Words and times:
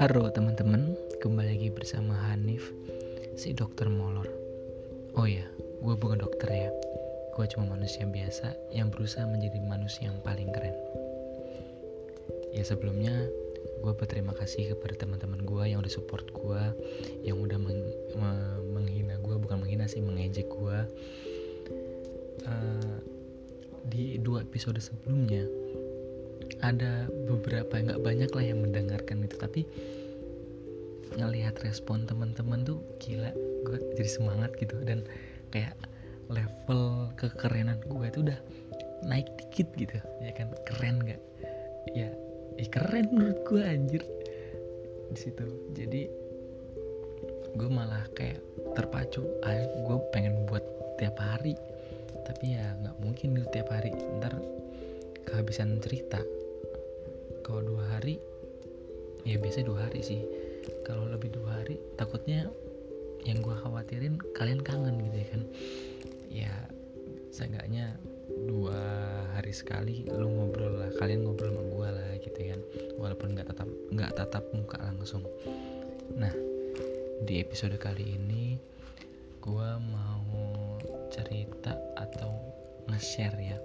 Halo 0.00 0.32
teman-teman, 0.32 0.96
kembali 1.20 1.60
lagi 1.60 1.68
bersama 1.68 2.16
Hanif, 2.32 2.72
si 3.36 3.52
dokter 3.52 3.84
molor. 3.84 4.24
Oh 5.12 5.28
ya, 5.28 5.44
gue 5.84 5.92
bukan 5.92 6.24
dokter 6.24 6.48
ya. 6.48 6.72
Gue 7.36 7.44
cuma 7.52 7.68
manusia 7.68 8.08
biasa 8.08 8.56
yang 8.72 8.88
berusaha 8.88 9.28
menjadi 9.28 9.60
manusia 9.60 10.08
yang 10.08 10.16
paling 10.24 10.48
keren. 10.56 10.72
Ya 12.56 12.64
sebelumnya, 12.64 13.12
gue 13.84 13.92
berterima 13.92 14.32
kasih 14.32 14.72
kepada 14.72 15.04
teman-teman 15.04 15.44
gue 15.44 15.68
yang 15.68 15.84
udah 15.84 15.92
support 15.92 16.24
gue, 16.32 16.62
yang 17.20 17.36
udah 17.36 17.60
meng 17.60 17.84
menghina 18.72 19.20
gue, 19.20 19.36
bukan 19.36 19.60
menghina 19.60 19.84
sih, 19.84 20.00
mengejek 20.00 20.48
gue. 20.48 20.78
Uh, 22.48 22.96
di 23.92 24.16
dua 24.16 24.48
episode 24.48 24.80
sebelumnya 24.80 25.44
ada 26.60 27.08
beberapa 27.28 27.80
nggak 27.80 28.00
banyak 28.04 28.30
lah 28.32 28.44
yang 28.44 28.60
mendengarkan 28.64 29.24
itu. 29.24 29.36
Tapi 29.40 29.60
ngelihat 31.16 31.58
respon 31.66 32.06
teman-teman 32.06 32.62
tuh 32.62 32.78
gila 33.02 33.32
gue 33.66 33.78
jadi 33.96 34.10
semangat 34.10 34.54
gitu. 34.60 34.76
Dan 34.84 35.04
kayak 35.50 35.74
level 36.30 37.10
kekerenan 37.18 37.80
gue 37.88 38.06
itu 38.06 38.20
udah 38.22 38.38
naik 39.04 39.28
dikit 39.40 39.68
gitu 39.76 39.96
ya 40.20 40.32
kan? 40.36 40.52
Keren 40.68 41.02
nggak? 41.02 41.20
Ya 41.96 42.12
eh, 42.60 42.68
keren 42.68 43.08
menurut 43.10 43.40
gue 43.48 43.62
anjir. 43.64 44.02
Di 45.10 45.18
situ. 45.18 45.44
Jadi 45.74 46.06
gue 47.50 47.66
malah 47.66 48.06
kayak 48.14 48.38
terpacu 48.78 49.26
ah 49.42 49.58
gue 49.88 49.96
pengen 50.12 50.44
buat 50.46 50.62
tiap 51.00 51.16
hari. 51.18 51.56
Tapi 52.28 52.54
ya 52.54 52.76
nggak 52.84 52.96
mungkin 53.00 53.34
gitu 53.34 53.48
tiap 53.50 53.72
hari. 53.72 53.90
Ntar 54.20 54.38
kehabisan 55.26 55.78
cerita 55.82 56.20
kalau 57.50 57.66
dua 57.66 57.82
hari 57.98 58.22
ya 59.26 59.34
biasa 59.42 59.66
dua 59.66 59.90
hari 59.90 60.06
sih. 60.06 60.22
Kalau 60.86 61.10
lebih 61.10 61.34
dua 61.34 61.58
hari 61.58 61.82
takutnya 61.98 62.46
yang 63.26 63.42
gue 63.42 63.52
khawatirin 63.52 64.22
kalian 64.38 64.62
kangen 64.62 65.02
gitu 65.02 65.16
ya 65.18 65.26
kan. 65.34 65.42
Ya 66.30 66.54
seenggaknya 67.34 67.98
dua 68.46 68.78
hari 69.34 69.50
sekali 69.50 70.06
lu 70.06 70.30
ngobrol 70.30 70.78
lah 70.78 70.94
kalian 71.02 71.26
ngobrol 71.26 71.50
sama 71.50 71.62
gue 71.66 71.88
lah 71.90 72.08
gitu 72.22 72.38
kan. 72.38 72.60
Walaupun 73.02 73.34
nggak 73.34 73.50
tetap 73.50 73.68
nggak 73.90 74.12
tatap 74.14 74.44
muka 74.54 74.78
langsung. 74.78 75.26
Nah 76.14 76.30
di 77.26 77.42
episode 77.42 77.74
kali 77.82 78.14
ini 78.14 78.54
gue 79.42 79.70
mau 79.90 80.78
cerita 81.10 81.74
atau 81.98 82.30
nge-share 82.86 83.38
ya 83.42 83.58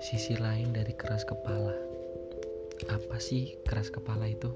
sisi 0.00 0.34
lain 0.40 0.72
dari 0.72 0.96
keras 0.96 1.28
kepala 1.28 1.89
apa 2.88 3.20
sih 3.20 3.58
keras 3.68 3.92
kepala 3.92 4.30
itu? 4.30 4.48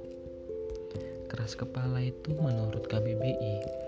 Keras 1.29 1.59
kepala 1.59 2.01
itu 2.01 2.33
menurut 2.33 2.89
KBBI 2.89 3.85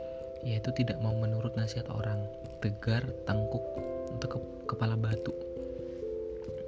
yaitu 0.46 0.70
tidak 0.76 1.00
mau 1.02 1.16
menurut 1.16 1.56
nasihat 1.58 1.90
orang, 1.90 2.22
tegar, 2.62 3.02
tangkuk, 3.26 3.62
untuk 4.12 4.36
ke 4.36 4.38
kepala 4.70 4.94
batu. 4.94 5.34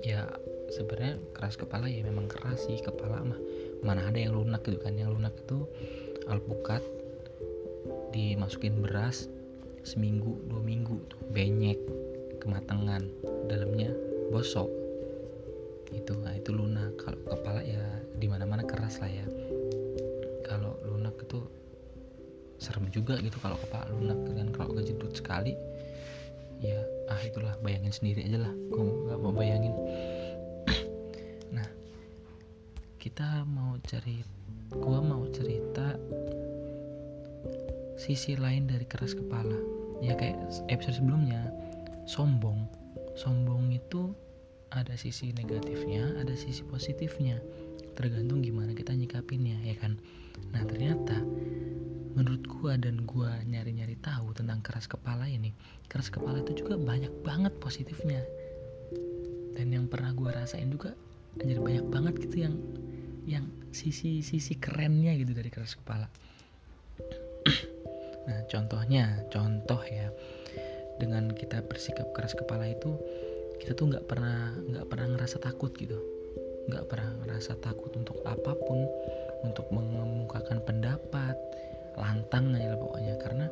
Ya 0.02 0.26
sebenarnya 0.72 1.20
keras 1.34 1.56
kepala 1.56 1.86
ya 1.86 2.02
memang 2.02 2.26
keras 2.26 2.66
sih 2.66 2.80
kepala 2.82 3.22
mah. 3.22 3.40
Mana 3.84 4.08
ada 4.08 4.18
yang 4.18 4.34
lunak 4.34 4.66
gitu 4.66 4.78
kan? 4.82 4.98
Yang 4.98 5.18
lunak 5.18 5.34
itu 5.38 5.64
alpukat 6.26 6.82
dimasukin 8.12 8.82
beras 8.82 9.28
seminggu 9.86 10.36
dua 10.50 10.60
minggu 10.60 11.00
tuh 11.08 11.20
benyek 11.32 11.80
kematangan 12.42 13.08
dalamnya 13.48 13.88
bosok 14.28 14.68
itu 15.92 16.12
nah 16.20 16.34
itu 16.36 16.50
lunak. 16.52 16.96
Kalau 17.00 17.20
kepala 17.24 17.60
ya 17.64 17.80
di 18.16 18.26
mana 18.28 18.44
mana 18.44 18.64
keras 18.64 19.00
lah 19.00 19.10
ya. 19.10 19.26
Kalau 20.44 20.76
lunak 20.84 21.16
itu 21.20 21.44
serem 22.58 22.90
juga 22.90 23.16
gitu 23.22 23.38
kalau 23.38 23.54
kepala 23.54 23.86
lunak 23.94 24.18
dan 24.34 24.50
kalau 24.50 24.74
kejedut 24.74 25.14
sekali 25.14 25.54
ya 26.58 26.74
ah 27.06 27.20
itulah 27.22 27.54
bayangin 27.62 27.94
sendiri 27.94 28.26
aja 28.26 28.48
lah. 28.48 28.52
Gue 28.72 28.82
nggak 28.84 29.18
mau 29.20 29.32
bayangin. 29.32 29.74
Nah 31.54 31.68
kita 33.00 33.46
mau 33.46 33.78
cari 33.86 34.20
gue 34.68 34.98
mau 35.00 35.24
cerita 35.32 35.96
sisi 37.98 38.38
lain 38.38 38.68
dari 38.68 38.84
keras 38.84 39.14
kepala. 39.14 39.56
Ya 39.98 40.14
kayak 40.14 40.38
episode 40.70 41.02
sebelumnya 41.02 41.50
sombong. 42.06 42.66
Sombong 43.18 43.74
itu 43.74 44.14
ada 44.74 44.94
sisi 44.98 45.32
negatifnya 45.32 46.18
ada 46.20 46.34
sisi 46.36 46.64
positifnya. 46.66 47.40
Tergantung 47.96 48.44
gimana 48.44 48.76
kita 48.76 48.94
nyikapinnya 48.94 49.58
ya 49.64 49.76
kan? 49.80 49.96
Nah 50.54 50.62
ternyata 50.68 51.18
menurut 52.14 52.44
gua 52.50 52.74
dan 52.74 53.06
gua 53.06 53.30
nyari-nyari 53.46 53.94
tahu 54.02 54.34
tentang 54.34 54.58
keras 54.62 54.90
kepala 54.90 55.30
ini 55.30 55.54
keras 55.86 56.10
kepala 56.10 56.42
itu 56.42 56.64
juga 56.64 56.76
banyak 56.76 57.10
banget 57.24 57.54
positifnya. 57.62 58.22
Dan 59.54 59.74
yang 59.74 59.86
pernah 59.90 60.14
gua 60.14 60.34
rasain 60.34 60.70
juga 60.70 60.94
anjir 61.38 61.58
banyak 61.58 61.86
banget 61.90 62.14
gitu 62.28 62.46
yang 62.48 62.54
yang 63.28 63.44
sisi 63.70 64.24
sisi 64.24 64.56
kerennya 64.56 65.12
gitu 65.16 65.36
dari 65.36 65.50
keras 65.52 65.76
kepala. 65.76 66.08
Nah 68.28 68.44
contohnya 68.52 69.24
contoh 69.32 69.80
ya. 69.88 70.12
Dengan 70.98 71.30
kita 71.30 71.62
bersikap 71.62 72.10
keras 72.10 72.34
kepala 72.34 72.66
itu 72.66 72.98
kita 73.58 73.74
tuh 73.74 73.90
nggak 73.90 74.06
pernah 74.06 74.54
nggak 74.54 74.86
pernah 74.86 75.06
ngerasa 75.14 75.36
takut 75.42 75.74
gitu. 75.74 75.98
Nggak 76.68 76.84
pernah 76.88 77.10
ngerasa 77.24 77.58
takut 77.58 77.90
untuk 77.96 78.20
apa 78.24 78.54
pun 78.54 78.86
untuk 79.42 79.66
mengemukakan 79.74 80.62
pendapat 80.62 81.34
lantang 81.98 82.54
aja 82.54 82.74
lah 82.74 82.78
pokoknya. 82.78 83.14
Karena 83.18 83.46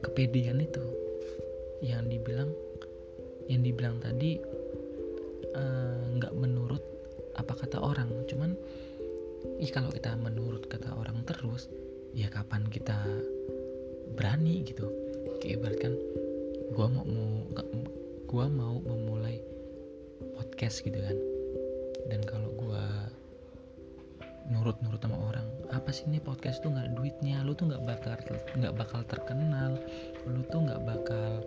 kepedean 0.00 0.64
itu 0.64 0.84
yang 1.84 2.08
dibilang 2.08 2.50
yang 3.48 3.60
dibilang 3.66 3.96
tadi 3.98 4.38
eh, 5.52 5.96
nggak 6.16 6.34
uh, 6.34 6.38
menurut 6.38 6.82
apa 7.36 7.52
kata 7.54 7.82
orang. 7.82 8.08
Cuman 8.30 8.56
ih 9.60 9.70
kalau 9.72 9.92
kita 9.92 10.16
menurut 10.16 10.68
kata 10.68 10.92
orang 10.96 11.24
terus 11.28 11.68
ya 12.16 12.32
kapan 12.32 12.64
kita 12.70 12.96
berani 14.16 14.64
gitu. 14.64 14.88
Kayak 15.40 15.60
ibaratkan 15.60 15.92
gue 16.70 16.86
mau 16.86 17.02
mau 17.02 17.89
gue 18.30 18.46
mau 18.46 18.78
memulai 18.86 19.42
podcast 20.38 20.86
gitu 20.86 21.02
kan. 21.02 21.18
Dan 22.06 22.22
kalau 22.22 22.46
gue 22.54 22.84
nurut-nurut 24.54 25.02
sama 25.02 25.18
orang 25.18 25.46
apa 25.74 25.90
sih 25.90 26.06
ini 26.06 26.22
podcast 26.22 26.62
tuh 26.62 26.70
nggak 26.70 26.94
duitnya? 26.94 27.42
Lu 27.42 27.58
tuh 27.58 27.74
nggak 27.74 27.82
bakal 27.82 28.14
nggak 28.54 28.74
bakal 28.78 29.02
terkenal. 29.10 29.82
Lu 30.30 30.46
tuh 30.46 30.62
nggak 30.62 30.78
bakal 30.86 31.42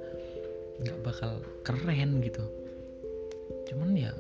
nggak 0.84 1.00
bakal 1.08 1.40
keren 1.64 2.20
gitu. 2.20 2.44
Cuman 3.72 3.96
ya 3.96 4.12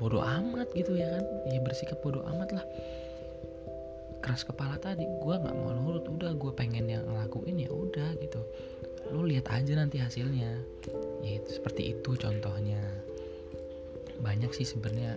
bodoh 0.00 0.24
amat 0.24 0.72
gitu 0.72 0.96
ya 0.96 1.12
kan. 1.12 1.24
Ya 1.52 1.60
bersikap 1.60 2.00
bodoh 2.00 2.24
amat 2.24 2.56
lah. 2.56 2.64
Keras 4.24 4.48
kepala 4.48 4.80
tadi 4.80 5.04
gue 5.04 5.34
nggak 5.44 5.56
mau 5.60 5.76
nurut. 5.76 6.08
Udah 6.08 6.32
gue 6.32 6.52
pengen 6.56 6.88
yang 6.88 7.04
ngelakuin 7.04 7.60
ya 7.60 7.68
udah 7.68 8.16
gitu. 8.16 8.40
Lu 9.12 9.28
lihat 9.28 9.52
aja 9.52 9.76
nanti 9.76 10.00
hasilnya 10.00 10.56
ya 11.22 11.38
itu 11.38 11.50
seperti 11.58 11.96
itu 11.96 12.10
contohnya. 12.18 12.80
Banyak 14.18 14.50
sih 14.50 14.66
sebenarnya 14.66 15.14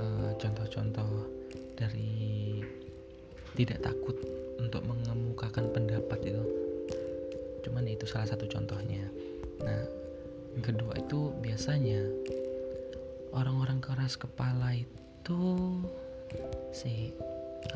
uh, 0.00 0.30
contoh-contoh 0.40 1.10
dari 1.76 2.60
tidak 3.56 3.84
takut 3.84 4.16
untuk 4.60 4.84
mengemukakan 4.84 5.72
pendapat 5.72 6.18
itu. 6.24 6.44
Cuman 7.64 7.88
itu 7.88 8.04
salah 8.08 8.28
satu 8.28 8.48
contohnya. 8.48 9.04
Nah 9.64 9.82
yang 10.56 10.64
kedua 10.64 10.96
itu 10.96 11.36
biasanya 11.44 12.00
orang-orang 13.36 13.84
keras 13.84 14.16
kepala 14.16 14.72
itu 14.72 15.40
sih 16.72 17.12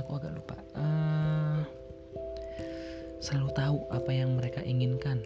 aku 0.01 0.17
agak 0.17 0.33
lupa 0.33 0.57
uh, 0.81 1.61
selalu 3.21 3.51
tahu 3.53 3.77
apa 3.93 4.11
yang 4.11 4.33
mereka 4.41 4.65
inginkan. 4.65 5.21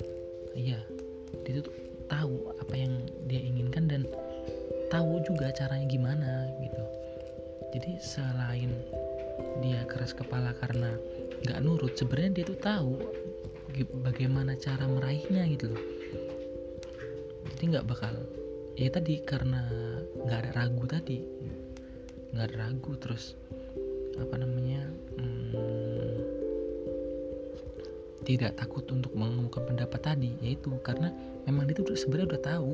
Iya 0.59 0.83
dia 1.47 1.63
tuh 1.63 1.84
tahu 2.15 2.55
apa 2.63 2.75
yang 2.79 3.03
dia 3.27 3.43
inginkan 3.43 3.91
dan 3.91 4.03
tahu 4.95 5.19
juga 5.27 5.51
caranya 5.51 5.87
gimana 5.91 6.31
gitu. 6.63 6.85
Jadi 7.75 7.91
selain 7.99 8.71
dia 9.59 9.83
keras 9.91 10.15
kepala 10.15 10.55
karena 10.63 10.95
nggak 11.43 11.59
nurut 11.67 11.99
sebenarnya 11.99 12.31
dia 12.31 12.45
tuh 12.47 12.61
tahu 12.63 12.95
bagaimana 14.07 14.55
cara 14.55 14.87
meraihnya 14.87 15.43
gitu 15.51 15.75
loh. 15.75 15.85
Jadi 17.55 17.63
nggak 17.75 17.87
bakal 17.91 18.15
ya 18.79 18.91
tadi 18.91 19.23
karena 19.23 19.67
nggak 20.15 20.39
ada 20.47 20.51
ragu 20.55 20.85
tadi 20.87 21.19
nggak 22.35 22.51
ada 22.51 22.57
ragu 22.67 22.93
terus 22.99 23.39
apa 24.19 24.35
namanya 24.35 24.91
hmm, 25.15 26.14
tidak 28.25 28.57
takut 28.57 28.85
untuk 28.91 29.13
mengemukakan 29.15 29.77
pendapat 29.77 30.01
tadi 30.01 30.33
yaitu 30.41 30.73
karena 30.81 31.13
memang 31.45 31.69
dia 31.69 31.77
tuh 31.77 31.93
sebenarnya 31.93 32.37
udah 32.37 32.43
tahu 32.43 32.71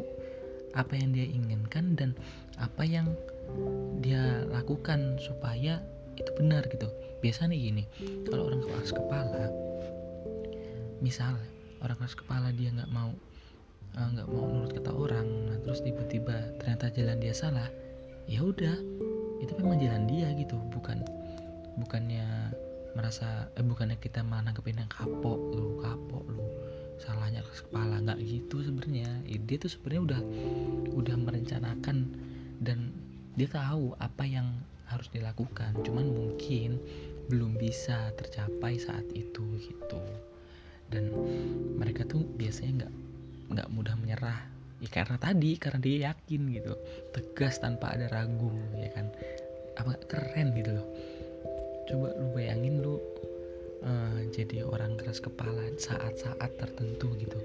apa 0.79 0.95
yang 0.95 1.11
dia 1.11 1.27
inginkan 1.27 1.99
dan 1.99 2.15
apa 2.63 2.87
yang 2.87 3.11
dia 3.99 4.47
lakukan 4.55 5.19
supaya 5.19 5.83
itu 6.15 6.31
benar 6.39 6.63
gitu. 6.71 6.87
Biasa 7.21 7.51
nih 7.51 7.59
gini 7.59 7.85
kalau 8.31 8.49
orang 8.49 8.63
keras 8.65 8.95
kepala 8.95 9.51
misal 11.01 11.37
orang 11.81 11.97
keras 11.97 12.17
kepala 12.17 12.53
dia 12.53 12.69
nggak 12.71 12.93
mau 12.93 13.11
eh, 13.97 14.09
nggak 14.17 14.29
uh, 14.29 14.33
mau 14.33 14.45
nurut 14.47 14.73
kata 14.77 14.93
orang 14.93 15.27
nah 15.49 15.57
terus 15.65 15.81
tiba-tiba 15.81 16.37
ternyata 16.61 16.93
jalan 16.93 17.19
dia 17.19 17.35
salah 17.35 17.69
ya 18.29 18.45
udah 18.45 18.77
itu 19.41 19.53
memang 19.57 19.81
jalan 19.81 20.05
dia 20.07 20.29
gitu 20.37 20.61
bukan 20.71 21.01
bukannya 21.81 22.53
merasa 22.95 23.49
eh 23.55 23.65
bukannya 23.65 23.99
kita 24.03 24.27
malah 24.27 24.51
nanggepin 24.51 24.83
yang 24.83 24.91
kapok 24.91 25.39
lu 25.55 25.79
kapok 25.79 26.25
lu 26.27 26.47
salahnya 27.01 27.41
keras 27.41 27.65
kepala 27.65 27.97
nggak 28.05 28.21
gitu 28.21 28.61
sebenarnya. 28.61 29.09
Dia 29.25 29.57
tuh 29.57 29.73
sebenarnya 29.73 30.03
udah 30.05 30.21
udah 30.93 31.17
merencanakan 31.17 31.97
dan 32.61 32.93
dia 33.35 33.49
tahu 33.49 33.97
apa 33.97 34.25
yang 34.29 34.53
harus 34.93 35.09
dilakukan. 35.09 35.81
Cuman 35.81 36.07
mungkin 36.13 36.77
belum 37.33 37.57
bisa 37.57 38.13
tercapai 38.21 38.77
saat 38.77 39.09
itu 39.17 39.43
gitu. 39.65 40.01
Dan 40.93 41.09
mereka 41.81 42.05
tuh 42.05 42.27
biasanya 42.37 42.85
nggak 42.85 42.95
nggak 43.57 43.69
mudah 43.73 43.97
menyerah. 43.97 44.41
Ya 44.81 44.89
karena 44.93 45.17
tadi 45.17 45.57
karena 45.57 45.81
dia 45.81 45.97
yakin 46.13 46.53
gitu. 46.53 46.77
Tegas 47.17 47.65
tanpa 47.65 47.97
ada 47.97 48.13
ragu 48.13 48.53
ya 48.77 48.93
kan. 48.93 49.09
Apa 49.81 49.97
keren 50.05 50.53
gitu 50.53 50.77
loh 50.77 50.89
coba 51.89 52.13
lu 52.19 52.27
bayangin 52.35 52.83
lu 52.85 53.01
uh, 53.85 54.21
jadi 54.33 54.65
orang 54.67 54.97
keras 55.01 55.21
kepala 55.23 55.71
saat-saat 55.77 56.51
tertentu 56.57 57.13
gitu. 57.17 57.39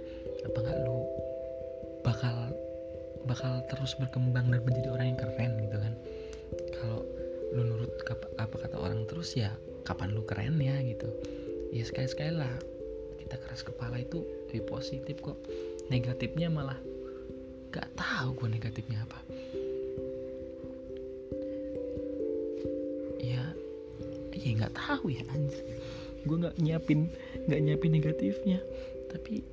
Apa 0.47 0.57
nggak 0.61 0.79
lu 0.83 0.99
bakal 2.03 2.51
bakal 3.25 3.63
terus 3.71 3.97
berkembang 3.97 4.53
dan 4.53 4.61
menjadi 4.61 4.89
orang 4.93 5.15
yang 5.15 5.19
keren 5.19 5.51
gitu 5.61 5.77
kan? 5.79 5.93
Kalau 6.77 6.99
lu 7.55 7.61
nurut 7.63 7.91
apa 8.35 8.55
kata 8.55 8.75
orang 8.77 9.07
terus 9.07 9.33
ya 9.33 9.53
kapan 9.87 10.13
lu 10.13 10.23
keren 10.27 10.59
ya 10.61 10.77
gitu. 10.83 11.09
Ya 11.73 11.83
sekali-sekali 11.83 12.35
lah 12.39 12.53
kita 13.19 13.41
keras 13.41 13.65
kepala 13.65 13.99
itu 13.99 14.21
lebih 14.49 14.69
positif 14.69 15.17
kok. 15.21 15.39
Negatifnya 15.89 16.49
malah 16.49 16.77
gak 17.75 17.91
tahu 17.99 18.31
gue 18.39 18.55
negatifnya 18.55 19.03
apa 19.03 19.19
nggak 24.55 24.73
tahu 24.75 25.11
ya 25.11 25.23
anjir. 25.31 25.63
Gue 26.25 26.37
nggak 26.41 26.55
nyiapin 26.57 27.11
nggak 27.47 27.59
nyiapin 27.61 27.91
negatifnya. 27.93 28.59
Tapi 29.11 29.43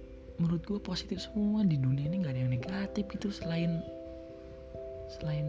menurut 0.40 0.62
gue 0.64 0.81
positif 0.81 1.22
semua 1.22 1.62
di 1.62 1.78
dunia 1.78 2.08
ini 2.08 2.25
nggak 2.25 2.32
ada 2.34 2.43
yang 2.43 2.52
negatif 2.52 3.04
gitu 3.12 3.28
selain 3.31 3.82
selain 5.20 5.46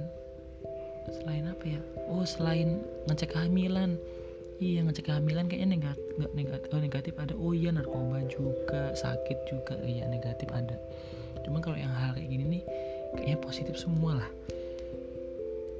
selain 1.21 1.45
apa 1.47 1.65
ya? 1.65 1.79
Oh 2.09 2.25
selain 2.27 2.83
ngecek 3.07 3.33
kehamilan. 3.33 3.95
Iya 4.61 4.85
ngecek 4.85 5.11
kehamilan 5.11 5.50
kayaknya 5.50 5.75
negatif 5.79 6.05
nggak 6.19 6.33
negatif 6.38 6.69
oh, 6.71 6.81
negatif 6.81 7.13
ada. 7.19 7.33
Oh 7.39 7.51
iya 7.55 7.69
narkoba 7.71 8.21
juga 8.27 8.94
sakit 8.95 9.38
juga. 9.50 9.75
Iya 9.83 10.07
negatif 10.11 10.50
ada. 10.51 10.77
Cuma 11.44 11.59
kalau 11.59 11.75
yang 11.75 11.91
hal 11.91 12.15
kayak 12.15 12.29
gini 12.31 12.59
nih 12.59 12.63
kayaknya 13.17 13.38
positif 13.41 13.75
semua 13.77 14.23
lah 14.23 14.29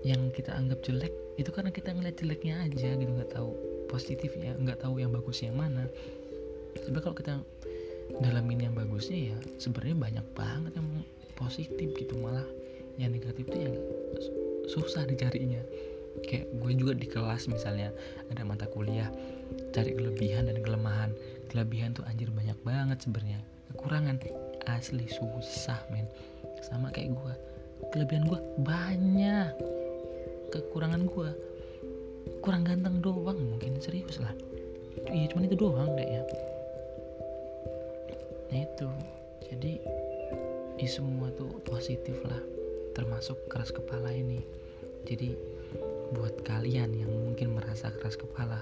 yang 0.04 0.32
kita 0.36 0.52
anggap 0.52 0.84
jelek 0.84 1.12
itu 1.40 1.50
karena 1.50 1.72
kita 1.72 1.96
ngeliat 1.96 2.20
jeleknya 2.20 2.60
aja 2.68 2.94
gitu 3.00 3.08
nggak 3.08 3.32
tahu 3.32 3.56
positif 3.88 4.36
ya 4.36 4.52
nggak 4.60 4.84
tahu 4.84 5.00
yang 5.00 5.16
bagus 5.16 5.40
yang 5.42 5.56
mana. 5.56 5.88
Sebenarnya 6.76 7.04
kalau 7.08 7.18
kita 7.18 7.34
dalamin 8.20 8.68
yang 8.68 8.76
bagusnya 8.76 9.34
ya 9.34 9.38
sebenarnya 9.58 9.96
banyak 9.96 10.26
banget 10.36 10.74
yang 10.76 10.90
positif 11.40 11.88
gitu 11.96 12.14
malah 12.20 12.46
yang 13.00 13.16
negatif 13.16 13.48
itu 13.48 13.58
yang 13.70 13.76
susah 14.68 15.08
dicarinya. 15.08 15.64
Kayak 16.30 16.52
gue 16.62 16.72
juga 16.78 16.94
di 16.94 17.08
kelas 17.10 17.50
misalnya 17.50 17.90
ada 18.30 18.46
mata 18.46 18.70
kuliah 18.70 19.10
cari 19.72 19.96
kelebihan 19.96 20.52
dan 20.52 20.62
kelemahan. 20.62 21.16
Kelebihan 21.50 21.96
tuh 21.96 22.06
anjir 22.06 22.30
banyak 22.30 22.58
banget 22.68 23.02
sebenarnya 23.02 23.40
kekurangan 23.74 24.20
asli 24.68 25.08
susah 25.08 25.80
men. 25.90 26.06
Sama 26.62 26.92
kayak 26.92 27.16
gue 27.16 27.34
kelebihan 27.96 28.28
gue 28.30 28.40
banyak 28.68 29.83
kekurangan 30.54 31.10
gue 31.10 31.30
kurang 32.46 32.70
ganteng 32.70 33.02
doang 33.02 33.42
mungkin 33.42 33.82
serius 33.82 34.22
lah. 34.22 34.30
Iya 35.10 35.34
cuman 35.34 35.50
itu 35.50 35.58
doang 35.58 35.90
kayaknya 35.98 36.22
nah 38.54 38.62
itu. 38.62 38.90
Jadi 39.50 39.82
ya 40.78 40.90
semua 40.90 41.34
tuh 41.34 41.50
positif 41.66 42.14
lah. 42.30 42.38
Termasuk 42.94 43.50
keras 43.50 43.74
kepala 43.74 44.14
ini. 44.14 44.46
Jadi 45.10 45.34
buat 46.14 46.46
kalian 46.46 46.94
yang 46.94 47.10
mungkin 47.10 47.58
merasa 47.58 47.90
keras 47.90 48.14
kepala 48.14 48.62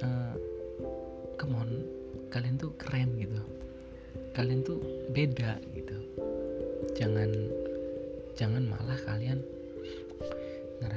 uh, 0.00 0.34
come 1.36 1.60
on 1.60 1.70
kalian 2.32 2.56
tuh 2.56 2.72
keren 2.80 3.12
gitu. 3.20 3.44
Kalian 4.32 4.64
tuh 4.64 4.80
beda 5.12 5.60
gitu. 5.76 5.96
Jangan 6.96 7.28
jangan 8.34 8.64
malah 8.66 8.98
kalian 9.04 9.44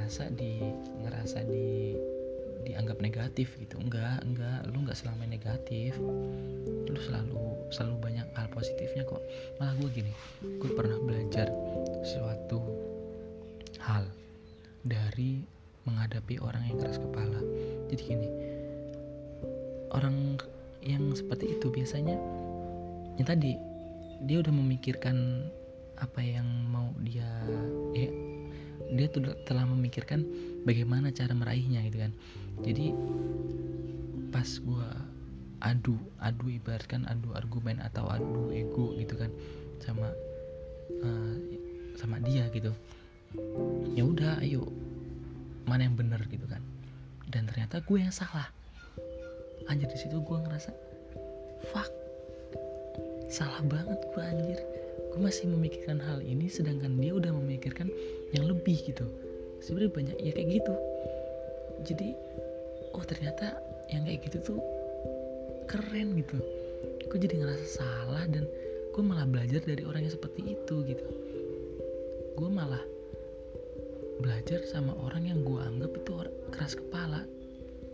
ngerasa 0.08 0.32
di 0.40 0.56
ngerasa 1.04 1.44
di 1.44 1.92
dianggap 2.64 2.96
negatif 3.04 3.60
gitu. 3.60 3.76
Enggak 3.76 4.24
enggak. 4.24 4.64
Lu 4.72 4.80
enggak 4.80 4.96
selama 4.96 5.28
negatif. 5.28 6.00
Lu 6.88 6.96
selalu 6.96 7.68
selalu 7.68 7.96
banyak 8.00 8.24
hal 8.32 8.48
positifnya 8.48 9.04
kok. 9.04 9.20
Malah 9.60 9.76
gue 9.76 9.92
gini 9.92 10.08
gue 10.40 10.70
pernah 10.72 10.96
belajar 11.04 11.52
suatu 12.08 12.56
hal 13.84 14.08
dari 14.80 15.44
menghadapi 15.84 16.40
orang 16.40 16.64
yang 16.72 16.80
keras 16.80 16.96
kepala. 16.96 17.44
Jadi 17.92 18.00
gini 18.00 18.28
orang 19.92 20.40
yang 20.80 21.12
seperti 21.12 21.52
itu 21.52 21.68
biasanya 21.68 22.16
yang 23.20 23.28
tadi 23.28 23.60
dia 24.24 24.40
udah 24.40 24.56
memikirkan 24.56 25.44
apa 26.00 26.24
yang 26.24 26.48
mau 26.64 26.96
dia 27.04 27.28
eh, 27.92 28.08
dia 28.94 29.06
tuh 29.10 29.34
telah 29.44 29.64
memikirkan 29.66 30.24
bagaimana 30.64 31.12
cara 31.12 31.32
meraihnya 31.34 31.84
gitu 31.88 31.98
kan. 32.02 32.12
Jadi 32.62 32.86
pas 34.28 34.48
gue 34.48 34.88
adu 35.58 35.98
adu 36.22 36.46
ibaratkan 36.46 37.02
adu 37.10 37.34
argumen 37.34 37.82
atau 37.82 38.06
adu 38.06 38.54
ego 38.54 38.94
gitu 38.94 39.18
kan 39.18 39.26
sama 39.82 40.06
uh, 41.02 41.34
sama 41.98 42.22
dia 42.22 42.46
gitu 42.54 42.70
ya 43.98 44.06
udah 44.06 44.38
ayo 44.46 44.70
mana 45.68 45.84
yang 45.84 45.96
bener 45.98 46.20
gitu 46.32 46.48
kan. 46.48 46.64
Dan 47.28 47.44
ternyata 47.44 47.84
gue 47.84 47.98
yang 48.00 48.14
salah. 48.14 48.48
Anjir 49.68 49.84
di 49.92 49.98
situ 50.00 50.16
gue 50.16 50.38
ngerasa 50.40 50.72
fuck 51.68 51.92
salah 53.28 53.60
banget 53.68 54.00
gue 54.00 54.22
anjir. 54.24 54.60
Gue 55.12 55.20
masih 55.20 55.52
memikirkan 55.52 56.00
hal 56.00 56.24
ini 56.24 56.48
sedangkan 56.48 56.96
dia 56.96 57.12
udah 57.12 57.32
memikirkan 57.36 57.92
yang 58.32 58.44
lebih 58.48 58.76
gitu. 58.84 59.06
Sebenarnya 59.64 59.92
banyak 59.92 60.16
ya 60.20 60.32
kayak 60.34 60.48
gitu. 60.60 60.74
Jadi 61.86 62.08
oh 62.94 63.04
ternyata 63.04 63.58
yang 63.88 64.04
kayak 64.04 64.20
gitu 64.28 64.38
tuh 64.54 64.60
keren 65.68 66.16
gitu. 66.16 66.38
Gue 67.08 67.18
jadi 67.18 67.40
ngerasa 67.40 67.66
salah 67.80 68.24
dan 68.28 68.44
gue 68.92 69.02
malah 69.04 69.24
belajar 69.28 69.62
dari 69.64 69.82
orang 69.84 70.04
yang 70.04 70.14
seperti 70.14 70.56
itu 70.56 70.74
gitu. 70.84 71.04
Gue 72.36 72.50
malah 72.50 72.82
belajar 74.18 74.66
sama 74.66 74.94
orang 74.98 75.30
yang 75.30 75.40
gue 75.46 75.60
anggap 75.60 75.90
itu 75.94 76.12
keras 76.50 76.74
kepala. 76.74 77.24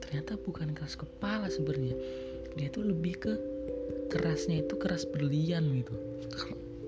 Ternyata 0.02 0.38
bukan 0.40 0.72
keras 0.72 0.96
kepala 0.98 1.48
sebenarnya. 1.48 1.96
Dia 2.54 2.68
tuh 2.70 2.86
lebih 2.86 3.18
ke 3.18 3.32
kerasnya 4.14 4.62
itu 4.62 4.74
keras 4.78 5.04
berlian 5.08 5.64
gitu. 5.82 5.94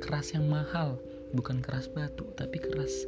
Keras 0.03 0.31
yang 0.37 0.47
mahal 0.47 1.01
bukan 1.35 1.59
keras 1.59 1.91
batu 1.91 2.25
tapi 2.39 2.63
keras 2.63 3.05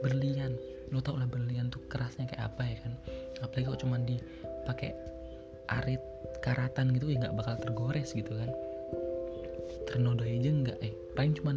berlian. 0.00 0.56
Lo 0.90 0.98
tau 0.98 1.16
lah 1.16 1.28
berlian 1.28 1.70
tuh 1.70 1.80
kerasnya 1.86 2.26
kayak 2.26 2.50
apa 2.50 2.62
ya 2.66 2.76
kan? 2.82 2.92
Apalagi 3.44 3.64
kalau 3.70 3.80
cuma 3.80 3.96
dipakai 4.02 4.90
arit 5.70 6.02
karatan 6.42 6.90
gitu 6.98 7.14
ya 7.14 7.22
nggak 7.22 7.36
bakal 7.38 7.54
tergores 7.62 8.10
gitu 8.12 8.32
kan. 8.34 8.50
Ternodai 9.86 10.40
aja 10.42 10.50
nggak 10.50 10.78
eh 10.82 10.92
paling 11.14 11.34
cuma 11.38 11.54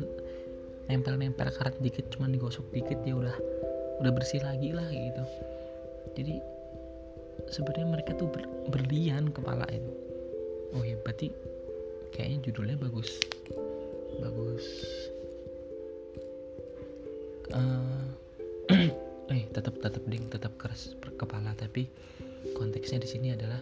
nempel-nempel 0.92 1.48
karat 1.56 1.76
dikit 1.80 2.12
cuma 2.12 2.28
digosok 2.28 2.68
dikit 2.76 3.00
ya 3.08 3.16
udah 3.16 3.36
udah 4.04 4.12
bersih 4.14 4.44
lagi 4.44 4.76
lah 4.76 4.86
gitu. 4.92 5.24
Jadi 6.14 6.36
sebenarnya 7.50 7.88
mereka 7.90 8.12
tuh 8.14 8.30
ber, 8.30 8.46
berlian 8.70 9.34
kepala 9.34 9.66
itu. 9.72 9.92
Oh 10.74 10.84
ya 10.84 10.98
berarti 11.02 11.34
kayaknya 12.14 12.50
judulnya 12.50 12.78
bagus. 12.78 13.18
Bagus. 14.22 14.66
Uh, 17.54 17.93
tetap 19.54 19.78
tetap 19.80 20.04
ding 20.10 20.26
tetap 20.34 20.58
keras 20.58 20.98
kepala 21.16 21.54
tapi 21.54 21.86
konteksnya 22.58 23.00
di 23.00 23.10
sini 23.10 23.28
adalah 23.32 23.62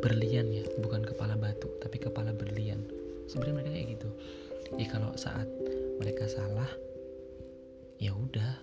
berlian 0.00 0.52
ya 0.52 0.64
bukan 0.80 1.04
kepala 1.04 1.36
batu 1.38 1.68
tapi 1.80 1.96
kepala 2.00 2.32
berlian. 2.32 2.80
Sebenarnya 3.28 3.54
mereka 3.56 3.70
kayak 3.72 3.88
gitu. 3.96 4.08
Ya 4.76 4.86
kalau 4.90 5.10
saat 5.16 5.48
mereka 6.00 6.28
salah 6.28 6.68
ya 8.02 8.12
udah 8.12 8.58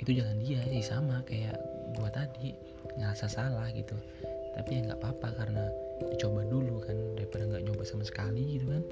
itu 0.00 0.16
jalan 0.16 0.40
dia 0.40 0.60
sih 0.68 0.84
sama 0.84 1.24
kayak 1.24 1.56
gue 1.96 2.08
tadi 2.12 2.48
ngerasa 3.00 3.28
salah 3.28 3.68
gitu. 3.72 3.96
Tapi 4.56 4.80
ya 4.80 4.80
nggak 4.90 5.00
apa-apa 5.00 5.28
karena 5.36 5.64
dicoba 6.12 6.44
dulu 6.48 6.80
kan 6.84 6.96
daripada 7.16 7.44
nggak 7.56 7.64
nyoba 7.64 7.84
sama 7.86 8.04
sekali 8.04 8.60
gitu 8.60 8.66
kan. 8.68 8.84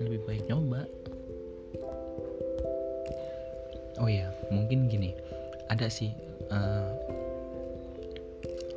Lebih 0.00 0.20
baik 0.24 0.44
nyoba. 0.48 0.84
Oh 3.96 4.08
ya 4.08 4.28
mungkin 4.52 4.92
gini 4.92 5.16
ada 5.66 5.86
sih 5.90 6.14
uh, 6.50 6.90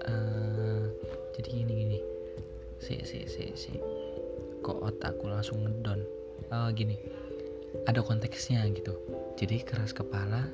uh, 0.10 0.84
jadi 1.38 1.50
gini 1.64 1.74
gini. 1.86 2.00
Si 2.82 2.96
si 3.06 3.24
si 3.30 3.54
si. 3.54 3.74
Kok 4.60 4.84
otakku 4.84 5.30
langsung 5.30 5.64
ngedon 5.64 6.02
uh, 6.52 6.70
gini. 6.74 6.98
Ada 7.86 8.02
konteksnya 8.02 8.66
gitu. 8.74 8.98
Jadi 9.38 9.62
keras 9.62 9.94
kepala 9.94 10.50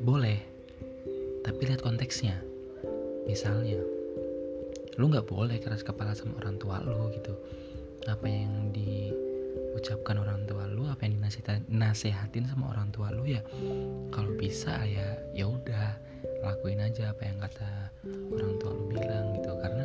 boleh. 0.00 0.38
Tapi 1.42 1.60
lihat 1.66 1.82
konteksnya. 1.82 2.38
Misalnya 3.26 3.82
lu 4.96 5.12
nggak 5.12 5.28
boleh 5.28 5.60
keras 5.60 5.84
kepala 5.84 6.16
sama 6.16 6.38
orang 6.40 6.56
tua 6.56 6.80
lu 6.80 7.10
gitu. 7.12 7.34
Apa 8.06 8.30
yang 8.30 8.70
diucapkan 9.76 10.16
orang 10.24 10.48
tua 10.48 10.64
lu 10.72 10.88
apa 10.88 11.04
yang 11.04 11.20
dinasehatin 11.68 12.48
sama 12.48 12.72
orang 12.72 12.88
tua 12.96 13.12
lu 13.12 13.28
ya 13.28 13.44
kalau 14.08 14.32
bisa 14.40 14.72
ya 14.88 15.20
ya 15.36 15.44
udah 15.44 16.00
lakuin 16.40 16.80
aja 16.80 17.12
apa 17.12 17.22
yang 17.28 17.38
kata 17.42 17.70
orang 18.32 18.52
tua 18.56 18.70
lu 18.72 18.84
bilang 18.90 19.36
gitu. 19.36 19.50
Karena 19.60 19.84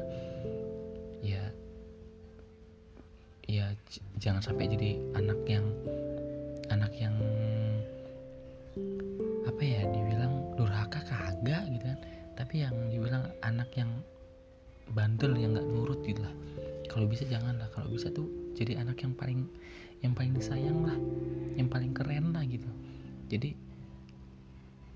ya 1.22 1.44
ya 3.52 3.66
jangan 4.22 4.40
sampai 4.40 4.72
jadi 4.72 4.96
anak 5.18 5.40
yang 5.44 5.66
anak 6.72 6.94
yang 6.96 7.16
apa 9.44 9.62
ya 9.62 9.82
dibilang 9.92 10.56
durhaka 10.56 11.04
kagak 11.04 11.68
gitu 11.68 11.86
kan. 11.86 12.00
Tapi 12.40 12.64
yang 12.64 12.76
dibilang 12.90 13.28
anak 13.44 13.70
yang 13.76 13.92
bandel 14.92 15.36
yang 15.38 15.56
nggak 15.56 15.68
nurut 15.68 16.00
gitu 16.08 16.24
lah. 16.24 16.34
Kalau 16.88 17.08
bisa 17.08 17.24
jangan 17.28 17.60
lah 17.60 17.68
kalau 17.72 17.88
bisa 17.92 18.12
tuh 18.12 18.41
jadi 18.56 18.82
anak 18.84 19.02
yang 19.04 19.14
paling 19.16 19.48
yang 20.02 20.14
paling 20.18 20.34
disayang 20.34 20.82
lah 20.82 20.98
yang 21.56 21.70
paling 21.70 21.94
keren 21.94 22.34
lah 22.34 22.44
gitu. 22.48 22.68
Jadi 23.30 23.56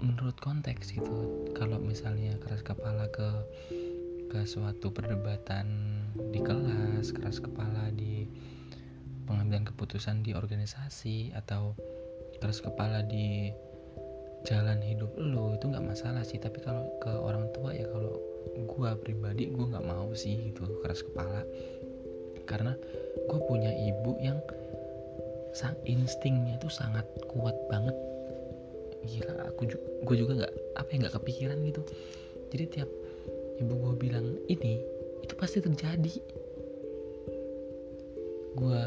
menurut 0.04 0.36
konteks 0.44 0.92
gitu 0.92 1.48
kalau 1.56 1.80
misalnya 1.80 2.36
keras 2.44 2.62
kepala 2.66 3.08
ke 3.10 3.30
ke 4.28 4.44
suatu 4.44 4.92
perdebatan 4.92 5.68
di 6.36 6.44
kelas 6.44 7.16
keras 7.16 7.40
kepala 7.40 7.88
di 7.96 8.28
pengambilan 9.26 9.64
keputusan 9.64 10.22
di 10.22 10.36
organisasi 10.36 11.32
atau 11.32 11.74
keras 12.44 12.60
kepala 12.60 13.02
di 13.08 13.56
jalan 14.46 14.78
hidup 14.84 15.10
lo 15.18 15.58
itu 15.58 15.66
nggak 15.66 15.86
masalah 15.86 16.22
sih. 16.22 16.38
Tapi 16.38 16.62
kalau 16.62 16.86
ke 17.02 17.10
orang 17.10 17.50
tua 17.56 17.74
ya 17.74 17.88
kalau 17.90 18.20
gue 18.54 18.90
pribadi 19.02 19.50
gue 19.50 19.66
nggak 19.66 19.86
mau 19.86 20.12
sih 20.14 20.54
gitu 20.54 20.82
keras 20.86 21.02
kepala. 21.02 21.42
Karena 22.46 22.78
gue 23.16 23.40
punya 23.48 23.72
ibu 23.72 24.16
yang 24.20 24.40
sang 25.56 25.76
instingnya 25.88 26.60
tuh 26.60 26.68
sangat 26.68 27.08
kuat 27.32 27.56
banget. 27.72 27.96
Gila 29.08 29.48
aku 29.48 29.72
gue 30.04 30.16
juga 30.20 30.44
nggak 30.44 30.54
apa 30.76 30.90
ya 30.92 30.98
nggak 31.08 31.16
kepikiran 31.16 31.58
gitu. 31.64 31.82
Jadi 32.52 32.64
tiap 32.68 32.90
ibu 33.64 33.74
gue 33.74 33.94
bilang 33.96 34.36
ini 34.52 34.84
itu 35.24 35.34
pasti 35.40 35.64
terjadi. 35.64 36.16
Gue 38.56 38.82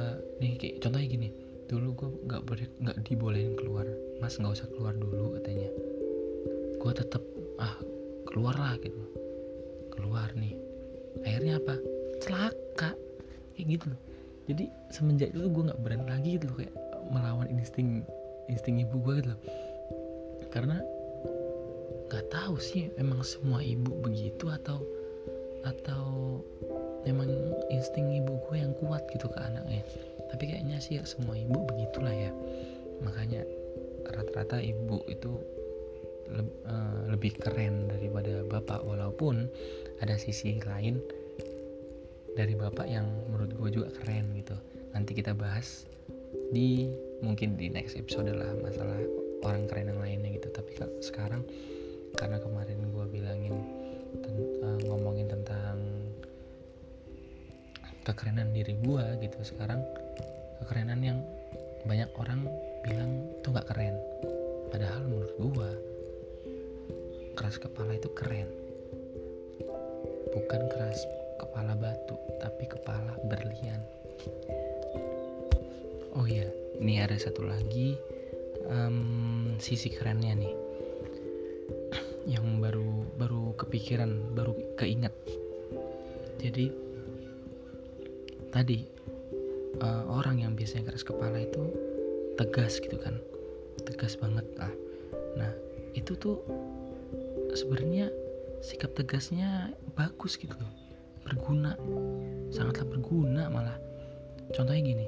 nih 0.44 0.52
kayak 0.60 0.74
contohnya 0.84 1.08
gini 1.08 1.28
dulu 1.68 1.88
gue 1.92 2.08
nggak 2.28 2.42
boleh 2.44 2.66
nggak 2.84 2.98
dibolehin 3.08 3.56
keluar. 3.56 3.88
Mas 4.20 4.36
nggak 4.36 4.60
usah 4.60 4.68
keluar 4.76 4.92
dulu 4.92 5.40
katanya. 5.40 5.72
Gue 6.78 6.92
tetap 6.92 7.24
ah 7.56 7.80
keluar 8.28 8.54
lah 8.60 8.76
gitu. 8.84 9.00
Keluar 9.96 10.28
nih. 10.36 10.52
Akhirnya 11.24 11.58
apa? 11.58 11.74
Celaka. 12.20 12.92
Kayak 13.56 13.66
gitu. 13.74 13.86
loh 13.90 14.00
jadi 14.48 14.64
semenjak 14.88 15.36
itu 15.36 15.44
gue 15.44 15.62
nggak 15.68 15.80
berani 15.84 16.06
lagi 16.08 16.30
gitu 16.40 16.48
loh 16.48 16.56
kayak 16.56 16.74
melawan 17.12 17.48
insting 17.52 18.00
insting 18.48 18.80
ibu 18.80 18.96
gue 19.04 19.20
gitu 19.20 19.36
loh. 19.36 19.40
Karena 20.48 20.80
nggak 22.08 22.32
tahu 22.32 22.56
sih 22.56 22.88
emang 22.96 23.20
semua 23.20 23.60
ibu 23.60 23.92
begitu 24.00 24.48
atau 24.48 24.80
atau 25.68 26.40
memang 27.04 27.28
insting 27.68 28.08
ibu 28.24 28.40
gue 28.48 28.56
yang 28.56 28.72
kuat 28.80 29.04
gitu 29.12 29.28
ke 29.28 29.36
anaknya. 29.36 29.84
Tapi 30.32 30.48
kayaknya 30.48 30.80
sih 30.80 30.96
ya 30.96 31.04
semua 31.04 31.36
ibu 31.36 31.68
begitulah 31.68 32.12
ya. 32.12 32.32
Makanya 33.04 33.44
rata-rata 34.08 34.64
ibu 34.64 35.04
itu 35.12 35.36
le 36.28 36.44
uh, 36.68 37.08
lebih 37.12 37.36
keren 37.36 37.92
daripada 37.92 38.40
bapak. 38.48 38.80
Walaupun 38.80 39.44
ada 40.00 40.16
sisi 40.16 40.56
lain 40.64 41.04
dari 42.34 42.54
bapak 42.58 42.86
yang 42.88 43.06
menurut 43.30 43.52
gue 43.54 43.70
juga 43.80 43.88
keren 44.00 44.34
gitu. 44.36 44.56
Nanti 44.92 45.12
kita 45.16 45.32
bahas 45.32 45.86
di 46.52 46.88
mungkin 47.24 47.56
di 47.56 47.68
next 47.72 47.96
episode 47.96 48.28
lah 48.32 48.52
masalah 48.60 48.98
orang 49.46 49.68
keren 49.70 49.92
yang 49.94 50.00
lainnya 50.00 50.30
gitu. 50.36 50.48
Tapi 50.50 50.76
sekarang 51.04 51.46
karena 52.16 52.40
kemarin 52.40 52.78
gue 52.88 53.06
bilangin 53.08 53.54
uh, 54.64 54.78
ngomongin 54.88 55.28
tentang 55.28 55.78
kekerenan 58.08 58.56
diri 58.56 58.72
gue 58.80 59.04
gitu 59.20 59.38
sekarang 59.44 59.84
kekerenan 60.64 61.04
yang 61.04 61.18
banyak 61.84 62.08
orang 62.18 62.48
bilang 62.82 63.24
tuh 63.44 63.54
gak 63.54 63.68
keren. 63.70 63.96
Padahal 64.68 65.00
menurut 65.08 65.32
gua 65.40 65.70
keras 67.38 67.56
kepala 67.56 67.96
itu 67.96 68.10
keren. 68.12 68.48
Bukan 70.34 70.62
keras 70.68 71.00
kepala 71.38 71.78
batu 71.78 72.18
tapi 72.42 72.66
kepala 72.66 73.14
berlian. 73.30 73.80
Oh 76.18 76.26
iya 76.26 76.50
ini 76.82 76.98
ada 76.98 77.14
satu 77.14 77.46
lagi 77.46 77.94
um, 78.66 79.54
sisi 79.62 79.94
kerennya 79.94 80.34
nih. 80.34 80.54
Yang 82.34 82.46
baru 82.58 82.90
baru 83.16 83.42
kepikiran 83.56 84.34
baru 84.34 84.52
keinget. 84.76 85.14
Jadi 86.42 86.70
tadi 88.52 88.78
uh, 89.82 90.04
orang 90.06 90.42
yang 90.42 90.52
biasanya 90.54 90.92
keras 90.92 91.02
kepala 91.02 91.42
itu 91.42 91.62
tegas 92.38 92.78
gitu 92.78 92.94
kan. 93.00 93.18
Tegas 93.82 94.14
banget 94.18 94.46
lah 94.58 94.70
nah 95.38 95.50
itu 95.94 96.18
tuh 96.18 96.42
sebenarnya 97.54 98.10
sikap 98.58 98.90
tegasnya 98.98 99.70
bagus 99.94 100.34
gitu 100.34 100.54
loh 100.54 100.72
berguna. 101.28 101.76
Sangatlah 102.48 102.88
berguna 102.88 103.52
malah. 103.52 103.76
Contohnya 104.56 104.80
gini 104.80 105.06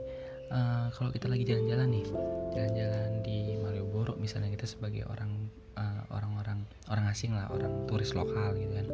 uh, 0.53 0.87
kalau 0.93 1.11
kita 1.15 1.27
lagi 1.31 1.47
jalan-jalan 1.47 1.89
nih 1.89 2.07
jalan-jalan 2.53 3.11
di 3.23 3.39
Malioboro 3.57 4.19
misalnya 4.19 4.50
kita 4.53 4.67
sebagai 4.67 5.07
orang 5.07 5.49
uh, 5.79 6.03
orang-orang 6.12 6.67
orang 6.91 7.07
asing 7.09 7.33
lah 7.33 7.49
orang 7.49 7.87
turis 7.87 8.12
lokal 8.12 8.53
gitu 8.59 8.73
kan. 8.75 8.89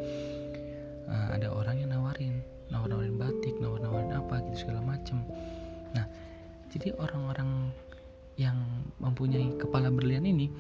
Uh, 1.07 1.29
ada 1.39 1.49
orang 1.51 1.83
yang 1.83 1.91
nawarin 1.91 2.43
nawar-nawarin 2.71 3.15
batik 3.15 3.55
nawar-nawarin 3.63 4.13
apa 4.15 4.43
gitu 4.51 4.69
segala 4.69 4.81
macem. 4.85 5.19
Nah 5.97 6.07
jadi 6.71 6.93
orang-orang 7.01 7.73
yang 8.37 8.59
mempunyai 9.01 9.57
kepala 9.57 9.89
berlian 9.89 10.29
ini 10.29 10.53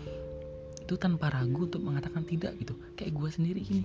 itu 0.80 0.94
tanpa 0.96 1.34
ragu 1.34 1.66
untuk 1.66 1.82
mengatakan 1.82 2.24
tidak 2.24 2.56
gitu. 2.62 2.72
Kayak 2.96 3.12
gue 3.18 3.28
sendiri 3.30 3.62
ini 3.62 3.82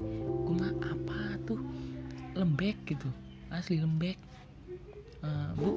gue 0.47 0.55
apa 0.85 1.19
tuh 1.49 1.59
lembek 2.35 2.77
gitu. 2.87 3.07
Asli 3.51 3.79
lembek. 3.79 4.17
Uh, 5.21 5.53
bu 5.53 5.69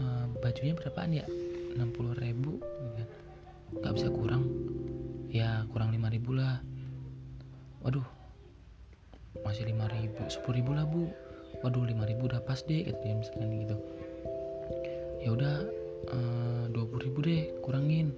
uh, 0.00 0.26
bajunya 0.42 0.74
berapaan 0.74 1.14
ya? 1.14 1.26
60 1.76 2.18
ribu. 2.24 2.58
Nggak 3.78 3.92
bisa 3.94 4.08
kurang. 4.10 4.48
Ya 5.28 5.68
kurang 5.70 5.92
5 5.92 6.14
ribu 6.14 6.34
lah. 6.34 6.58
Waduh 7.84 8.06
masih 9.44 9.70
5 9.70 9.94
ribu. 9.94 10.20
10 10.26 10.58
ribu 10.58 10.70
lah 10.74 10.84
bu. 10.88 11.06
Waduh 11.62 11.84
5 11.84 12.10
ribu 12.10 12.22
udah 12.26 12.42
pas 12.42 12.58
deh 12.64 12.86
kata 12.86 12.98
dia 13.04 13.14
misalnya 13.14 13.46
gitu. 13.66 13.76
Ya 15.18 15.34
udah 15.34 15.54
eh, 16.08 16.64
dua 16.70 16.84
puluh 16.86 17.02
ribu 17.10 17.18
deh 17.26 17.50
kurangin. 17.60 18.14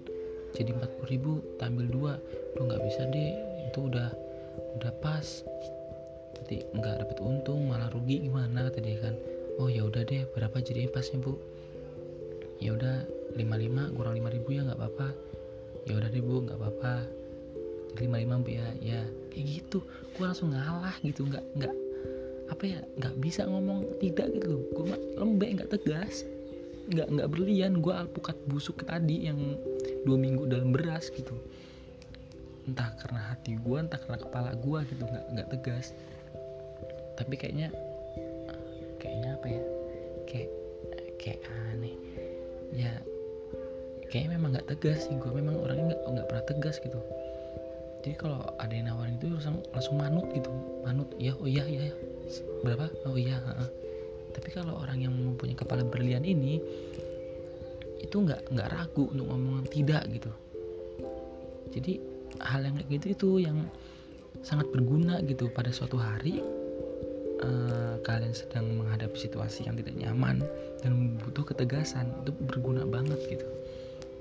Jadi 0.52 0.74
empat 0.76 0.90
puluh 0.98 1.08
ribu 1.10 1.32
tampil 1.56 1.88
dua. 1.88 2.20
Tuh 2.54 2.62
nggak 2.68 2.82
bisa 2.84 3.08
deh. 3.08 3.32
Itu 3.70 3.88
udah 3.88 4.12
udah 4.80 4.92
pas 5.00 5.42
nanti 6.40 6.64
nggak 6.72 7.04
dapet 7.04 7.18
untung 7.20 7.68
malah 7.68 7.92
rugi. 7.92 8.24
Gimana? 8.24 8.72
Kata 8.72 8.80
dia 8.80 8.96
kan. 9.04 9.14
Oh 9.60 9.68
ya 9.68 9.84
udah 9.84 10.08
deh 10.08 10.24
berapa 10.32 10.56
jadi 10.64 10.88
pasnya 10.88 11.20
bu? 11.20 11.36
Ya 12.64 12.72
udah 12.72 13.04
lima 13.36 13.60
lima 13.60 13.92
kurang 13.92 14.16
lima 14.16 14.32
ribu 14.32 14.56
ya 14.56 14.64
nggak 14.64 14.80
apa-apa. 14.80 15.08
Ya 15.84 16.00
udah 16.00 16.08
deh 16.08 16.24
bu 16.24 16.48
nggak 16.48 16.56
apa-apa. 16.56 16.94
Lima 18.00 18.16
lima 18.24 18.40
bu 18.40 18.48
ya. 18.56 18.66
Ya. 18.80 19.04
Kayak 19.28 19.46
gitu. 19.60 19.84
Gue 20.16 20.24
langsung 20.24 20.56
ngalah 20.56 20.96
gitu 21.04 21.28
nggak 21.28 21.44
nggak 21.60 21.74
apa 22.50 22.64
ya 22.66 22.80
nggak 22.98 23.14
bisa 23.22 23.46
ngomong 23.46 23.84
tidak 24.00 24.32
gitu 24.32 24.56
loh. 24.56 24.62
Gue 24.72 24.96
lembek 25.20 25.50
nggak 25.60 25.70
tegas 25.76 26.24
nggak 26.88 27.08
nggak 27.14 27.28
berlian. 27.28 27.84
Gue 27.84 27.92
alpukat 27.92 28.34
busuk 28.48 28.80
tadi 28.88 29.28
yang 29.28 29.38
dua 30.08 30.16
minggu 30.16 30.48
dalam 30.48 30.72
beras 30.72 31.12
gitu. 31.12 31.36
Entah 32.64 32.96
karena 32.96 33.28
hati 33.28 33.60
gue 33.60 33.76
entah 33.76 34.00
karena 34.00 34.18
kepala 34.18 34.50
gue 34.56 34.78
gitu 34.88 35.04
nggak 35.04 35.24
nggak 35.36 35.48
tegas 35.52 35.92
tapi 37.20 37.36
kayaknya 37.36 37.68
kayaknya 38.96 39.36
apa 39.36 39.46
ya? 39.46 39.62
Kayak 40.24 40.50
kayak 41.20 41.40
aneh. 41.68 41.94
Ya 42.72 42.92
kayaknya 44.08 44.40
memang 44.40 44.56
nggak 44.56 44.68
tegas 44.72 45.06
sih 45.06 45.14
gue 45.20 45.30
memang 45.30 45.60
orangnya 45.60 45.92
nggak 45.92 46.00
nggak 46.08 46.26
pernah 46.32 46.44
tegas 46.48 46.76
gitu. 46.80 47.00
Jadi 48.00 48.16
kalau 48.16 48.40
ada 48.56 48.72
yang 48.72 48.88
nawarin 48.88 49.20
itu 49.20 49.28
langsung 49.28 49.60
langsung 49.76 49.96
manut 50.00 50.26
gitu. 50.32 50.48
Manut 50.80 51.08
ya 51.20 51.36
oh 51.36 51.44
iya 51.44 51.68
iya, 51.68 51.92
berapa? 52.64 52.88
Oh 53.04 53.20
iya 53.20 53.36
tapi 54.30 54.48
kalau 54.54 54.78
orang 54.80 55.02
yang 55.02 55.12
mempunyai 55.12 55.58
kepala 55.58 55.82
berlian 55.84 56.22
ini 56.22 56.62
itu 58.00 58.16
nggak 58.16 58.48
nggak 58.48 58.68
ragu 58.72 59.10
untuk 59.12 59.26
ngomong 59.28 59.68
tidak 59.68 60.08
gitu. 60.08 60.32
Jadi 61.70 61.92
hal 62.40 62.64
yang 62.64 62.74
kayak 62.80 62.88
gitu 62.98 63.06
itu 63.12 63.30
yang 63.50 63.58
sangat 64.40 64.70
berguna 64.72 65.20
gitu 65.26 65.52
pada 65.52 65.68
suatu 65.74 66.00
hari 66.00 66.40
uh, 67.44 67.96
kalian 68.04 68.32
sedang 68.32 68.80
menghadapi 68.80 69.16
situasi 69.16 69.66
yang 69.68 69.76
tidak 69.76 69.96
nyaman 69.96 70.44
dan 70.80 71.16
butuh 71.20 71.44
ketegasan 71.44 72.08
itu 72.24 72.32
berguna 72.48 72.84
banget 72.88 73.18
gitu. 73.28 73.46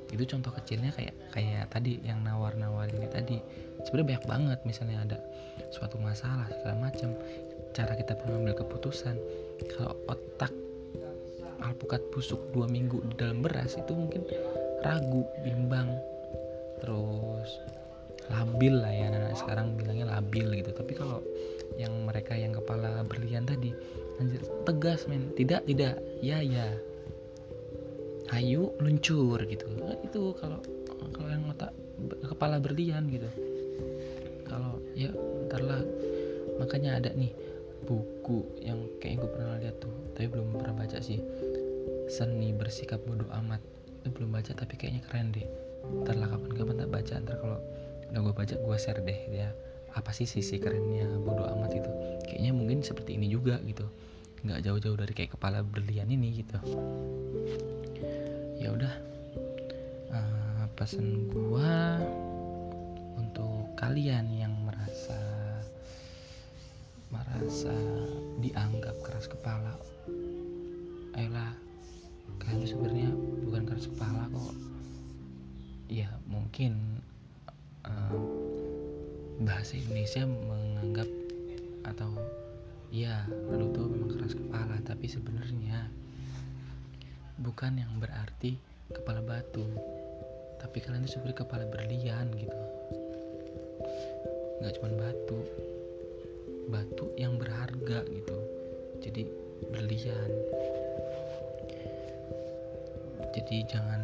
Itu 0.09 0.25
contoh 0.25 0.51
kecilnya 0.57 0.89
kayak 0.97 1.15
kayak 1.31 1.69
tadi 1.69 2.01
yang 2.01 2.25
nawar-nawar 2.25 2.89
ini 2.89 3.07
tadi. 3.07 3.37
Sebenarnya 3.85 4.17
banyak 4.17 4.25
banget 4.25 4.59
misalnya 4.65 4.97
ada 5.05 5.17
suatu 5.69 6.01
masalah 6.01 6.49
segala 6.49 6.89
macam 6.89 7.13
cara 7.77 7.93
kita 7.93 8.17
mengambil 8.25 8.65
keputusan. 8.65 9.15
Kalau 9.69 9.93
otak 10.09 10.51
alpukat 11.61 12.01
busuk 12.15 12.39
dua 12.55 12.65
minggu 12.65 13.03
di 13.13 13.15
dalam 13.19 13.45
beras 13.45 13.77
itu 13.77 13.93
mungkin 13.93 14.25
ragu 14.81 15.23
bimbang. 15.45 15.93
Terus 16.81 17.49
labil 18.29 18.73
lah 18.77 18.93
ya. 18.93 19.05
Anak, 19.09 19.21
-anak 19.25 19.35
sekarang 19.37 19.67
bilangnya 19.75 20.07
labil 20.09 20.47
gitu. 20.61 20.71
Tapi 20.71 20.93
kalau 20.93 21.19
yang 21.77 21.93
mereka 22.05 22.33
yang 22.33 22.55
kepala 22.55 23.03
berlian 23.05 23.45
tadi 23.45 23.73
anjir 24.21 24.41
tegas 24.63 25.05
men. 25.09 25.33
Tidak 25.33 25.65
tidak. 25.65 25.99
Ya 26.21 26.39
ya. 26.41 26.67
Ayo 28.29 28.77
luncur 28.77 29.41
gitu. 29.49 29.65
Nah, 29.73 29.97
itu 30.05 30.37
kalau 30.37 30.61
kalau 31.15 31.29
yang 31.29 31.49
otak 31.49 31.73
kepala 32.25 32.61
berlian 32.61 33.09
gitu. 33.09 33.29
Kalau 34.45 34.81
ya 34.93 35.09
ntarlah 35.49 35.81
makanya 36.61 36.99
ada 36.99 37.09
nih 37.15 37.31
buku 37.87 38.43
yang 38.61 38.77
kayak 38.99 39.23
gue 39.23 39.29
pernah 39.31 39.55
lihat 39.57 39.79
tuh 39.79 39.93
tapi 40.13 40.27
belum 40.29 40.59
pernah 40.59 40.85
baca 40.85 40.99
sih. 41.01 41.23
Seni 42.09 42.53
bersikap 42.53 43.01
bodoh 43.05 43.29
amat. 43.43 43.61
Itu 44.03 44.13
belum 44.13 44.35
baca 44.35 44.51
tapi 44.53 44.75
kayaknya 44.77 45.01
keren 45.09 45.31
deh. 45.33 45.47
Ntar 46.03 46.15
lah 46.19 46.27
kapan-kapan 46.29 46.75
tak 46.85 46.89
baca 46.91 47.13
ntar 47.23 47.35
kalau 47.39 47.59
udah 48.09 48.19
gue 48.25 48.33
baca 48.33 48.55
gue 48.57 48.77
share 48.79 49.01
deh 49.01 49.19
ya. 49.29 49.49
Apa 49.93 50.13
sih 50.13 50.29
sisi 50.29 50.61
kerennya 50.61 51.09
bodoh 51.25 51.49
amat 51.57 51.73
itu 51.73 51.91
kayaknya 52.29 52.51
mungkin 52.53 52.85
seperti 52.85 53.17
ini 53.17 53.29
juga 53.29 53.57
gitu. 53.65 53.89
Nggak 54.45 54.59
jauh-jauh 54.65 54.97
dari 54.97 55.13
kayak 55.13 55.35
kepala 55.35 55.65
berlian 55.65 56.09
ini 56.09 56.45
gitu. 56.45 56.57
Ya 58.59 58.69
udah. 58.73 58.93
Uh, 60.09 60.65
pesan 60.73 61.29
gue 61.29 61.75
untuk 63.13 63.69
kalian 63.77 64.25
yang 64.33 64.53
merasa 64.65 65.21
merasa 67.13 67.73
dianggap 68.41 68.97
keras 69.05 69.29
kepala 69.29 69.77
ayolah. 71.19 71.51
Kalian 72.39 72.63
sebenarnya 72.63 73.09
bukan 73.43 73.63
keras 73.67 73.85
kepala 73.91 74.31
kok. 74.31 74.55
Ya 75.91 76.07
mungkin 76.29 76.98
bahasa 79.39 79.79
Indonesia 79.79 80.27
menganggap 80.27 81.09
atau 81.87 82.11
ya 82.89 83.23
lu 83.53 83.71
tuh 83.71 83.87
memang 83.87 84.11
keras 84.17 84.35
kepala 84.35 84.75
tapi 84.83 85.07
sebenarnya 85.07 85.87
bukan 87.39 87.79
yang 87.79 87.93
berarti 88.01 88.59
kepala 88.91 89.23
batu. 89.23 89.63
Tapi 90.59 90.83
kalian 90.83 91.07
tuh 91.07 91.15
sebenarnya 91.15 91.39
kepala 91.47 91.65
berlian 91.71 92.27
gitu. 92.35 92.59
Nggak 94.59 94.73
cuma 94.75 94.89
batu 94.99 95.39
batu 96.69 97.05
yang 97.17 97.39
berharga 97.39 98.05
gitu. 98.05 98.37
Jadi 99.01 99.23
berlian. 99.71 100.29
Jadi 103.33 103.57
jangan 103.71 104.01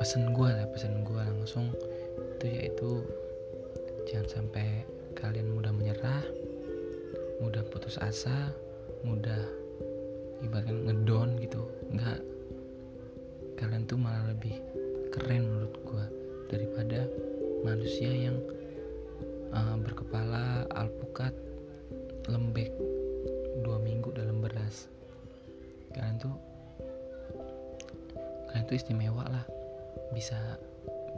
pesen 0.00 0.32
gue 0.32 0.48
lah 0.48 0.66
pesen 0.72 1.04
gue 1.04 1.20
langsung 1.20 1.68
itu 2.40 2.56
yaitu 2.56 2.90
jangan 4.08 4.40
sampai 4.40 4.88
kalian 5.12 5.52
mudah 5.52 5.76
menyerah 5.76 6.24
mudah 7.36 7.60
putus 7.68 8.00
asa 8.00 8.48
mudah 9.04 9.44
ibaratnya 10.40 10.88
ngedon 10.88 11.36
gitu. 11.44 11.68
Nggak 11.92 12.20
kalian 13.60 13.84
tuh 13.84 14.00
malah 14.00 14.24
lebih 14.32 14.56
keren 15.12 15.52
menurut 15.52 15.76
gue 15.84 16.04
daripada 16.48 17.04
manusia 17.60 18.08
yang 18.08 18.40
uh, 19.52 19.76
berkepala 19.76 20.64
alpukat 20.72 21.36
lembek 22.24 22.72
dua 23.60 23.76
minggu 23.84 24.16
dalam 24.16 24.40
beras. 24.40 24.88
Kalian 25.92 26.16
tuh 26.16 26.32
kalian 28.48 28.64
tuh 28.64 28.76
istimewa 28.80 29.28
lah. 29.28 29.44
Bisa 30.16 30.56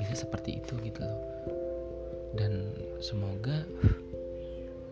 bisa 0.00 0.14
seperti 0.14 0.60
itu 0.60 0.78
gitu 0.84 1.00
loh. 1.02 1.22
Dan 2.32 2.72
semoga 3.00 3.64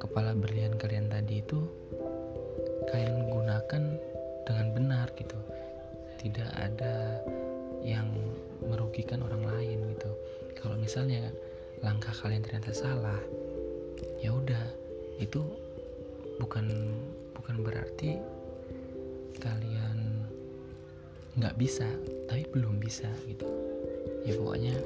kepala 0.00 0.36
berlian 0.36 0.76
kalian 0.76 1.08
tadi 1.08 1.40
itu 1.40 1.64
kalian 2.88 3.28
gunakan 3.32 3.82
dengan 4.44 4.66
benar 4.72 5.06
gitu. 5.16 5.38
Tidak 6.20 6.50
ada 6.52 7.20
yang 7.80 8.12
merugikan 8.60 9.24
orang 9.24 9.44
lain 9.46 9.96
gitu. 9.96 10.12
Kalau 10.60 10.76
misalnya 10.76 11.32
langkah 11.80 12.12
kalian 12.12 12.44
ternyata 12.44 12.76
salah 12.76 13.16
ya 14.20 14.36
udah 14.36 14.64
itu 15.16 15.40
bukan 16.40 16.92
bukan 17.32 17.56
berarti 17.64 18.20
kalian 19.40 20.28
nggak 21.40 21.56
bisa 21.56 21.88
tapi 22.28 22.44
belum 22.52 22.76
bisa 22.80 23.08
gitu 23.24 23.48
ya 24.24 24.32
pokoknya 24.36 24.76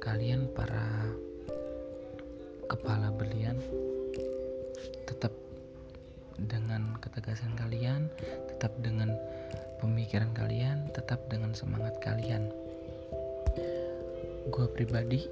kalian 0.00 0.48
para 0.52 0.84
kepala 2.68 3.12
berlian 3.12 3.60
tetap 5.04 5.32
dengan 6.40 6.96
ketegasan 6.98 7.52
kalian 7.54 8.08
tetap 8.50 8.72
dengan 8.80 9.14
pemikiran 9.84 10.32
kalian 10.32 10.88
tetap 10.96 11.20
dengan 11.28 11.52
semangat 11.52 12.00
kalian. 12.00 12.48
Gue 14.48 14.64
pribadi 14.72 15.28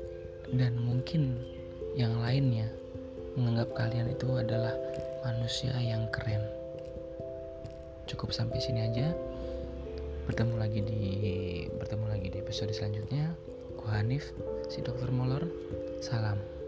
dan 0.53 0.77
mungkin 0.77 1.41
yang 1.97 2.21
lainnya 2.21 2.69
menganggap 3.37 3.73
kalian 3.73 4.13
itu 4.13 4.29
adalah 4.37 4.77
manusia 5.25 5.73
yang 5.81 6.05
keren. 6.13 6.45
Cukup 8.05 8.37
sampai 8.37 8.61
sini 8.61 8.85
aja 8.93 9.17
bertemu 10.27 10.55
lagi 10.55 10.81
di 10.81 11.03
bertemu 11.75 12.07
lagi 12.07 12.29
di 12.31 12.39
episode 12.39 12.71
selanjutnya. 12.71 13.35
Gue 13.75 13.91
Hanif 13.91 14.31
si 14.71 14.79
dokter 14.81 15.11
molor. 15.11 15.47
Salam 16.03 16.62